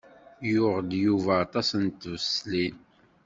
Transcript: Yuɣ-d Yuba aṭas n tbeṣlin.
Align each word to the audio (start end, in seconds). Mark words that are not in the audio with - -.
Yuɣ-d 0.51 0.91
Yuba 1.03 1.33
aṭas 1.43 1.69
n 1.83 1.85
tbeṣlin. 1.89 2.75